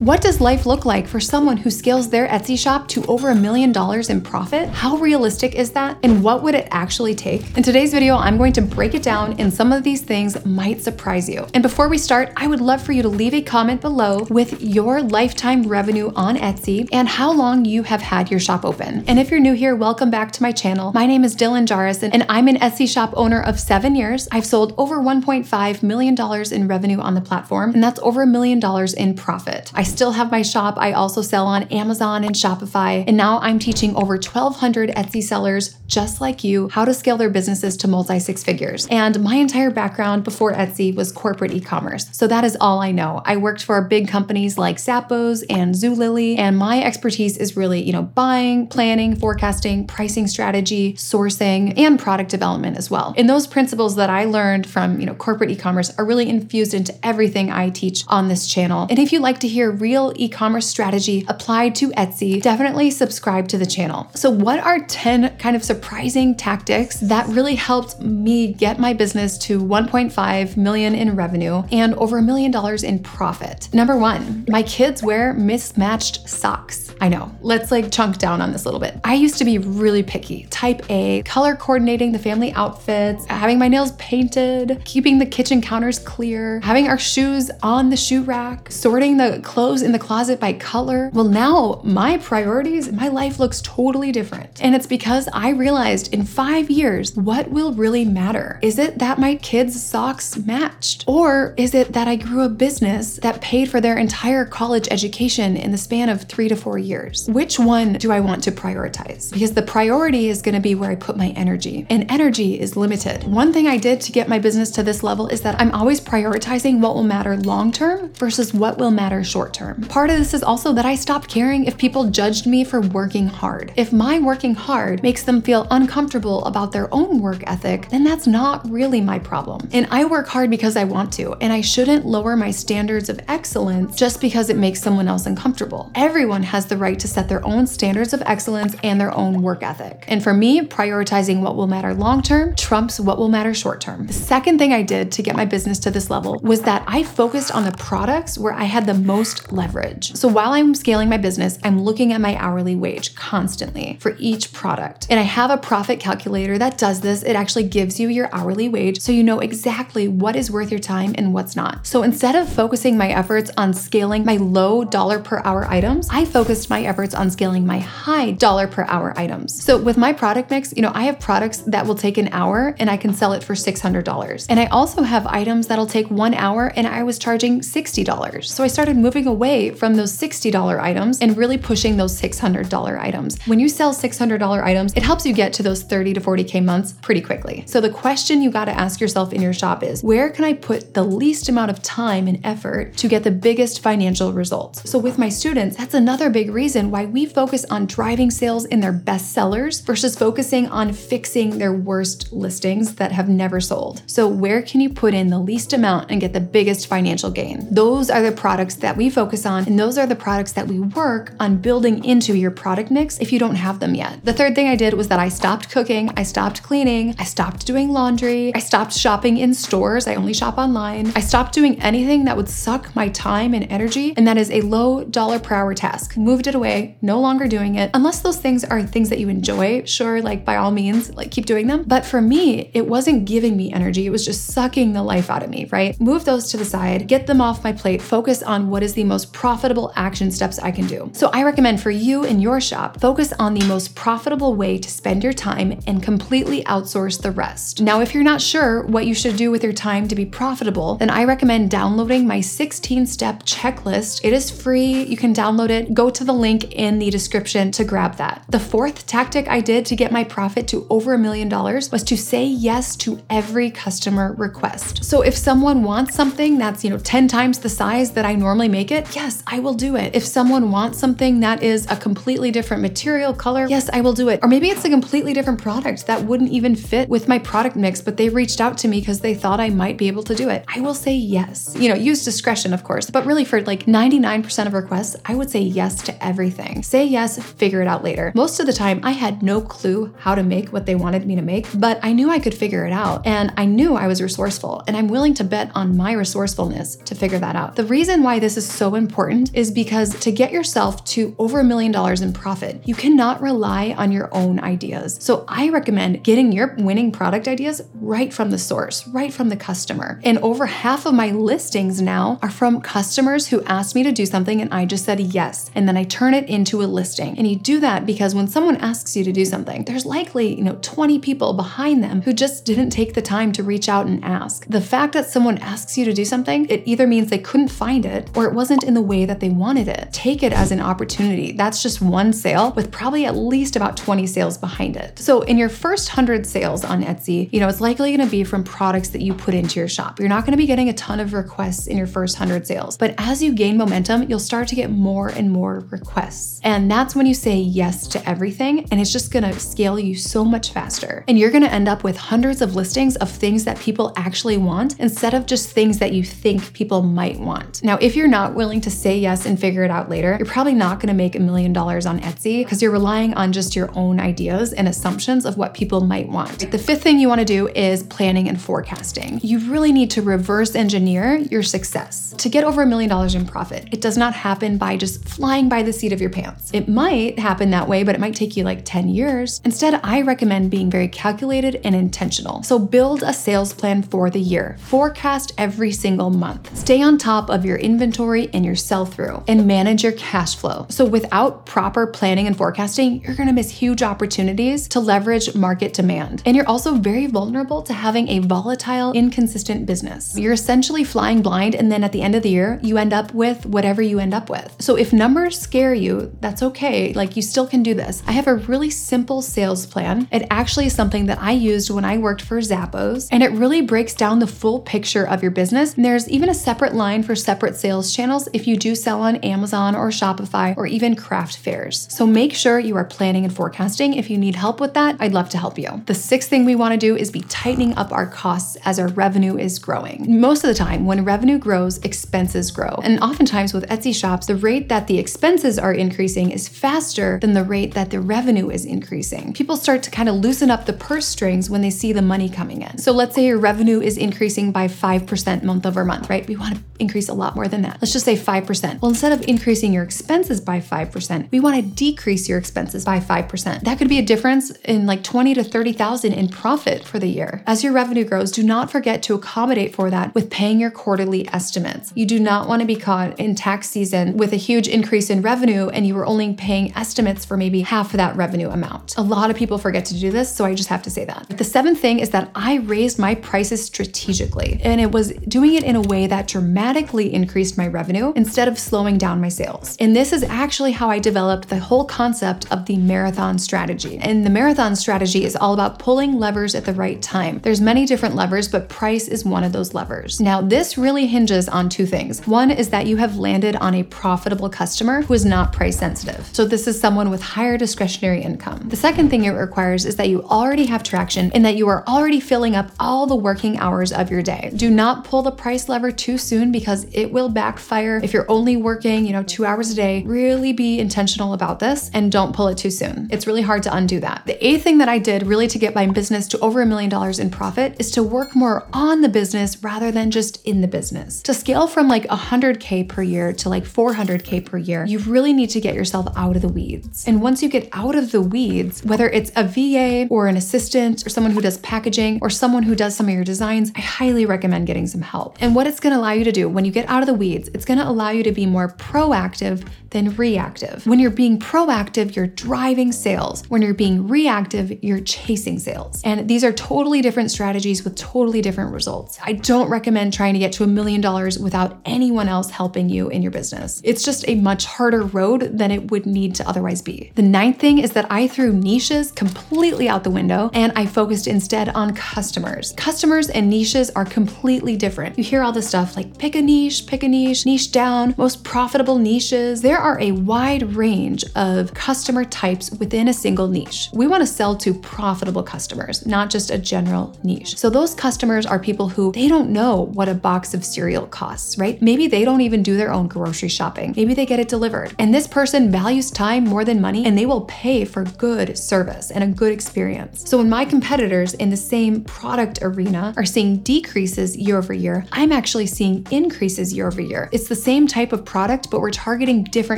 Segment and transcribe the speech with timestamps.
[0.00, 3.34] What does life look like for someone who scales their Etsy shop to over a
[3.34, 4.68] million dollars in profit?
[4.68, 5.96] How realistic is that?
[6.02, 7.56] And what would it actually take?
[7.56, 10.82] In today's video, I'm going to break it down and some of these things might
[10.82, 11.46] surprise you.
[11.54, 14.60] And before we start, I would love for you to leave a comment below with
[14.60, 19.02] your lifetime revenue on Etsy and how long you have had your shop open.
[19.08, 20.92] And if you're new here, welcome back to my channel.
[20.92, 24.28] My name is Dylan Jahraus and I'm an Etsy shop owner of seven years.
[24.30, 26.14] I've sold over $1.5 million
[26.52, 29.72] in revenue on the platform, and that's over a million dollars in profit.
[29.74, 30.76] I still have my shop.
[30.76, 33.04] I also sell on Amazon and Shopify.
[33.06, 37.30] And now I'm teaching over 1,200 Etsy sellers just like you how to scale their
[37.30, 38.86] businesses to multi six figures.
[38.90, 42.06] And my entire background before Etsy was corporate e commerce.
[42.12, 43.22] So that is all I know.
[43.24, 47.92] I worked for big companies like Zappos and Zulily, and my expertise is really, you
[47.92, 53.14] know, buying, planning, forecasting, pricing strategy, sourcing, and product development as well.
[53.16, 56.74] And those principles that I learned from, you know, corporate e commerce are really infused
[56.74, 58.86] into everything I teach on this channel.
[58.90, 63.48] And if you'd like to hear real e commerce strategy applied to Etsy, definitely subscribe
[63.48, 64.10] to the channel.
[64.14, 69.38] So, what are 10 kind of surprising tactics that really helped me get my business
[69.38, 73.68] to 1.5 million in revenue and over a million dollars in profit?
[73.72, 76.85] Number one, my kids wear mismatched socks.
[77.00, 78.98] I know, let's like chunk down on this a little bit.
[79.04, 83.68] I used to be really picky, type A, color coordinating the family outfits, having my
[83.68, 89.18] nails painted, keeping the kitchen counters clear, having our shoes on the shoe rack, sorting
[89.18, 91.10] the clothes in the closet by color.
[91.12, 94.62] Well, now my priorities, my life looks totally different.
[94.62, 98.58] And it's because I realized in five years, what will really matter?
[98.62, 101.04] Is it that my kids' socks matched?
[101.06, 105.56] Or is it that I grew a business that paid for their entire college education
[105.56, 106.85] in the span of three to four years?
[107.28, 109.32] Which one do I want to prioritize?
[109.32, 112.76] Because the priority is going to be where I put my energy, and energy is
[112.76, 113.24] limited.
[113.24, 116.00] One thing I did to get my business to this level is that I'm always
[116.00, 119.82] prioritizing what will matter long term versus what will matter short term.
[119.82, 123.26] Part of this is also that I stopped caring if people judged me for working
[123.26, 123.72] hard.
[123.76, 128.26] If my working hard makes them feel uncomfortable about their own work ethic, then that's
[128.26, 129.68] not really my problem.
[129.72, 133.20] And I work hard because I want to, and I shouldn't lower my standards of
[133.28, 135.90] excellence just because it makes someone else uncomfortable.
[135.94, 139.62] Everyone has the right to set their own standards of excellence and their own work
[139.62, 140.04] ethic.
[140.08, 144.06] And for me, prioritizing what will matter long term trumps what will matter short term.
[144.06, 147.02] The second thing I did to get my business to this level was that I
[147.02, 150.14] focused on the products where I had the most leverage.
[150.14, 154.52] So while I'm scaling my business, I'm looking at my hourly wage constantly for each
[154.52, 155.06] product.
[155.10, 157.22] And I have a profit calculator that does this.
[157.22, 160.80] It actually gives you your hourly wage so you know exactly what is worth your
[160.80, 161.86] time and what's not.
[161.86, 166.24] So instead of focusing my efforts on scaling my low dollar per hour items, I
[166.24, 169.62] focused my efforts on scaling my high dollar per hour items.
[169.62, 172.74] So with my product mix, you know, I have products that will take an hour
[172.78, 174.46] and I can sell it for $600.
[174.48, 178.44] And I also have items that'll take one hour and I was charging $60.
[178.44, 183.38] So I started moving away from those $60 items and really pushing those $600 items.
[183.46, 186.92] When you sell $600 items, it helps you get to those 30 to 40K months
[186.92, 187.64] pretty quickly.
[187.66, 190.52] So the question you got to ask yourself in your shop is where can I
[190.54, 194.88] put the least amount of time and effort to get the biggest financial results?
[194.88, 198.80] So with my students, that's another big reason why we focus on driving sales in
[198.80, 204.02] their best sellers versus focusing on fixing their worst listings that have never sold.
[204.06, 207.68] So where can you put in the least amount and get the biggest financial gain?
[207.70, 210.80] Those are the products that we focus on, and those are the products that we
[210.80, 214.24] work on building into your product mix if you don't have them yet.
[214.24, 217.66] The third thing I did was that I stopped cooking, I stopped cleaning, I stopped
[217.66, 221.12] doing laundry, I stopped shopping in stores, I only shop online.
[221.14, 224.62] I stopped doing anything that would suck my time and energy, and that is a
[224.62, 226.16] low dollar per hour task.
[226.16, 227.90] Moved it away, no longer doing it.
[227.94, 231.46] Unless those things are things that you enjoy, sure, like by all means, like keep
[231.46, 231.84] doing them.
[231.86, 235.42] But for me, it wasn't giving me energy, it was just sucking the life out
[235.42, 235.98] of me, right?
[236.00, 239.04] Move those to the side, get them off my plate, focus on what is the
[239.04, 241.10] most profitable action steps I can do.
[241.12, 244.90] So I recommend for you and your shop, focus on the most profitable way to
[244.90, 247.80] spend your time and completely outsource the rest.
[247.80, 250.96] Now, if you're not sure what you should do with your time to be profitable,
[250.96, 254.20] then I recommend downloading my 16 step checklist.
[254.24, 255.04] It is free.
[255.04, 255.94] You can download it.
[255.94, 258.44] Go to the link in the description to grab that.
[258.48, 262.02] The fourth tactic I did to get my profit to over a million dollars was
[262.04, 265.04] to say yes to every customer request.
[265.04, 268.68] So if someone wants something that's, you know, 10 times the size that I normally
[268.68, 270.14] make it, yes, I will do it.
[270.14, 274.28] If someone wants something that is a completely different material, color, yes, I will do
[274.28, 274.40] it.
[274.42, 278.00] Or maybe it's a completely different product that wouldn't even fit with my product mix,
[278.00, 280.48] but they reached out to me because they thought I might be able to do
[280.48, 280.64] it.
[280.68, 281.74] I will say yes.
[281.78, 285.50] You know, use discretion, of course, but really for like 99% of requests, I would
[285.50, 286.82] say yes to everything.
[286.82, 288.32] Say yes, figure it out later.
[288.34, 291.36] Most of the time, I had no clue how to make what they wanted me
[291.36, 293.26] to make, but I knew I could figure it out.
[293.26, 297.14] And I knew I was resourceful, and I'm willing to bet on my resourcefulness to
[297.14, 297.76] figure that out.
[297.76, 301.64] The reason why this is so important is because to get yourself to over a
[301.64, 305.18] million dollars in profit, you cannot rely on your own ideas.
[305.20, 309.56] So I recommend getting your winning product ideas right from the source, right from the
[309.56, 310.20] customer.
[310.24, 314.26] And over half of my listings now are from customers who asked me to do
[314.26, 315.70] something and I just said yes.
[315.74, 317.36] And then I turn it into a listing.
[317.38, 320.64] And you do that because when someone asks you to do something, there's likely, you
[320.64, 324.24] know, 20 people behind them who just didn't take the time to reach out and
[324.24, 324.66] ask.
[324.66, 328.06] The fact that someone asks you to do something, it either means they couldn't find
[328.06, 330.12] it or it wasn't in the way that they wanted it.
[330.12, 331.52] Take it as an opportunity.
[331.52, 335.18] That's just one sale with probably at least about 20 sales behind it.
[335.18, 338.44] So in your first 100 sales on Etsy, you know, it's likely going to be
[338.44, 340.18] from products that you put into your shop.
[340.18, 342.96] You're not going to be getting a ton of requests in your first 100 sales,
[342.96, 346.60] but as you gain momentum, you'll start to get more and more requests.
[346.62, 350.44] And that's when you say yes to everything, and it's just to scale you so
[350.44, 351.24] much faster.
[351.28, 354.98] And you're to end up with hundreds of listings of things that people actually want
[354.98, 357.82] instead of just things that you think people might want.
[357.82, 360.74] Now, if you're not willing to say yes and figure it out later, you're probably
[360.74, 364.20] not to make a million dollars on Etsy because you're relying on just your own
[364.20, 366.70] ideas and assumptions of what people might want.
[366.70, 369.40] The fifth thing you want to do is planning and forecasting.
[369.42, 372.34] You really need to reverse engineer your success.
[372.38, 375.68] To get over a million dollars in profit, it does not happen by just flying
[375.68, 376.70] by the seat of your pants.
[376.74, 379.62] It might happen that way, but it might take you like 10 years.
[379.64, 382.62] Instead, I recommend being very calculated and intentional.
[382.62, 384.76] So build a sales plan for the year.
[384.80, 386.76] Forecast every single month.
[386.76, 390.86] Stay on top of your inventory and your sell through and manage your cash flow.
[390.90, 396.42] So without proper planning and forecasting, you're to miss huge opportunities to leverage market demand.
[396.44, 400.36] And you're also very vulnerable to having a volatile, inconsistent business.
[400.36, 403.32] You're essentially flying blind, and then at the end of the year, you end up
[403.32, 404.74] with whatever you end up with.
[404.80, 407.12] So if numbers scare you, that's okay.
[407.12, 408.22] Like you still can do this.
[408.26, 410.26] I have a really simple sales plan.
[410.32, 413.82] It actually is something that I used when I worked for Zappos, and it really
[413.82, 415.92] breaks down the full picture of your business.
[415.92, 419.36] And there's even a separate line for separate sales channels if you do sell on
[419.36, 422.06] Amazon or Shopify or even craft fairs.
[422.10, 424.14] So make sure you are planning and forecasting.
[424.14, 426.02] If you need help with that, I'd love to help you.
[426.06, 429.08] The sixth thing we want to do is be tightening up our costs as our
[429.08, 430.40] revenue is growing.
[430.40, 432.98] Most of the time, when revenue grows, expenses grow.
[433.02, 437.52] And oftentimes with Etsy shops, the rate that the expenses are increasing is faster than
[437.52, 439.52] the rate that the revenue is increasing.
[439.52, 442.48] People start to kind of loosen up the purse strings when they see the money
[442.48, 442.98] coming in.
[442.98, 446.46] So let's say your revenue is increasing by 5% month over month, right?
[446.46, 447.98] We want to increase a lot more than that.
[448.00, 449.02] Let's just say 5%.
[449.02, 453.18] Well, instead of increasing your expenses by 5%, we want to decrease your expenses by
[453.18, 453.82] 5%.
[453.82, 457.62] That could be a difference in like 20 to 30,000 in profit for the year.
[457.66, 461.48] As your revenue grows, do not forget to accommodate for that with paying your quarterly
[461.48, 462.12] estimates.
[462.14, 465.42] You do not want to be caught in tax season with a huge increase in
[465.42, 469.16] revenue and you were only paying estimates for maybe half of that revenue amount.
[469.16, 471.48] A lot of people forget to do this, so I just have to say that.
[471.48, 475.84] The seventh thing is that I raised my prices strategically, and it was doing it
[475.84, 479.96] in a way that dramatically increased my revenue instead of slowing down my sales.
[479.98, 484.18] And this is actually how I developed the whole concept of the marathon strategy.
[484.18, 487.60] And the marathon strategy is all about pulling levers at the right time.
[487.60, 490.40] There's many different levers, but price is one of those levers.
[490.40, 492.46] Now, this really hinges on two things.
[492.46, 496.46] One is that you have landed on a profitable customer who is not price sensitive.
[496.52, 498.88] So this is someone with higher discretionary income.
[498.88, 502.04] The second thing it requires is that you already have traction and that you are
[502.06, 504.72] already filling up all the working hours of your day.
[504.76, 508.76] Do not pull the price lever too soon because it will backfire if you're only
[508.76, 510.22] working, you know, 2 hours a day.
[510.26, 513.28] Really be intentional about this and don't pull it too soon.
[513.30, 514.42] It's really hard to undo that.
[514.46, 517.10] The eighth thing that I did really to get my business to over a million
[517.10, 520.88] dollars in profit is to work more on the business rather than just in the
[520.88, 521.42] business.
[521.42, 525.70] To scale from like 100K per year to like 400K per year, you really need
[525.70, 527.26] to get yourself out of the weeds.
[527.26, 531.26] And once you get out of the weeds, whether it's a VA or an assistant
[531.26, 534.46] or someone who does packaging or someone who does some of your designs, I highly
[534.46, 535.56] recommend getting some help.
[535.60, 537.68] And what it's gonna allow you to do when you get out of the weeds,
[537.74, 539.86] it's gonna allow you to be more proactive
[540.16, 541.06] than reactive.
[541.06, 543.62] When you're being proactive, you're driving sales.
[543.68, 546.22] When you're being reactive, you're chasing sales.
[546.24, 549.38] And these are totally different strategies with totally different results.
[549.44, 553.28] I don't recommend trying to get to a million dollars without anyone else helping you
[553.28, 554.00] in your business.
[554.04, 557.30] It's just a much harder road than it would need to otherwise be.
[557.34, 561.46] The ninth thing is that I threw niches completely out the window and I focused
[561.46, 562.94] instead on customers.
[562.96, 565.36] Customers and niches are completely different.
[565.36, 568.64] You hear all this stuff like pick a niche, pick a niche, niche down, most
[568.64, 569.82] profitable niches.
[569.82, 574.08] There are a wide range of customer types within a single niche.
[574.12, 577.76] We want to sell to profitable customers, not just a general niche.
[577.76, 581.76] So those customers are people who they don't know what a box of cereal costs,
[581.76, 582.00] right?
[582.00, 584.14] Maybe they don't even do their own grocery shopping.
[584.14, 585.12] Maybe they get it delivered.
[585.18, 589.32] And this person values time more than money and they will pay for good service
[589.32, 590.48] and a good experience.
[590.48, 595.26] So when my competitors in the same product arena are seeing decreases year over year,
[595.32, 597.48] I'm actually seeing increases year over year.
[597.50, 599.95] It's the same type of product, but we're targeting different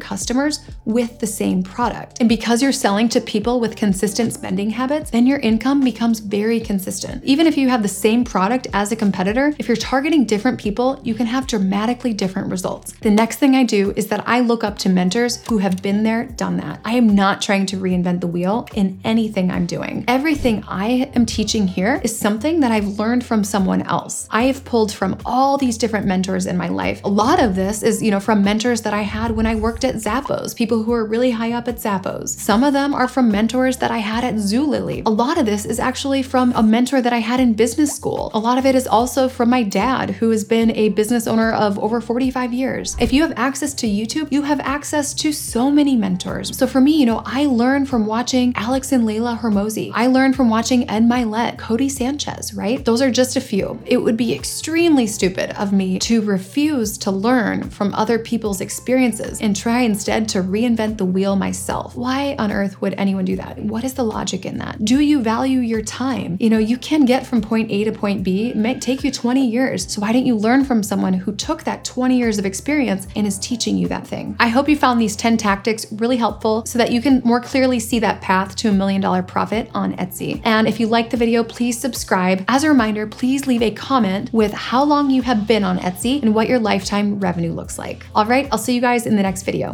[0.00, 2.18] customers with the same product.
[2.20, 6.60] And because you're selling to people with consistent spending habits, then your income becomes very
[6.60, 7.22] consistent.
[7.24, 11.00] Even if you have the same product as a competitor, if you're targeting different people,
[11.02, 12.92] you can have dramatically different results.
[13.00, 16.02] The next thing I do is that I look up to mentors who have been
[16.02, 16.80] there, done that.
[16.84, 20.04] I am not trying to reinvent the wheel in anything I'm doing.
[20.08, 24.28] Everything I am teaching here is something that I've learned from someone else.
[24.30, 27.00] I have pulled from all these different mentors in my life.
[27.04, 29.71] A lot of this is, you know, from mentors that I had when I worked
[29.80, 32.28] at Zappos, people who are really high up at Zappos.
[32.28, 35.02] Some of them are from mentors that I had at Zulily.
[35.06, 38.30] A lot of this is actually from a mentor that I had in business school.
[38.34, 41.52] A lot of it is also from my dad, who has been a business owner
[41.52, 42.96] of over 45 years.
[43.00, 46.56] If you have access to YouTube, you have access to so many mentors.
[46.56, 49.90] So for me, you know, I learn from watching Alex and Leila Hormozi.
[49.94, 52.84] I learned from watching Ed Mylett, Codie Sanchez, right?
[52.84, 53.80] Those are just a few.
[53.86, 59.40] It would be extremely stupid of me to refuse to learn from other people's experiences
[59.40, 61.94] and try instead to reinvent the wheel myself.
[61.94, 63.60] Why on earth would anyone do that?
[63.60, 64.84] What is the logic in that?
[64.84, 66.36] Do you value your time?
[66.40, 69.12] You know, you can get from point A to point B, it might take you
[69.12, 69.88] 20 years.
[69.88, 73.24] So why didn't you learn from someone who took that 20 years of experience and
[73.24, 74.34] is teaching you that thing?
[74.40, 77.78] I hope you found these 10 tactics really helpful so that you can more clearly
[77.78, 80.40] see that path to a million dollar profit on Etsy.
[80.42, 82.44] And if you liked the video, please subscribe.
[82.48, 86.20] As a reminder, please leave a comment with how long you have been on Etsy
[86.20, 88.04] and what your lifetime revenue looks like.
[88.16, 89.70] All right, I'll see you guys in the next video.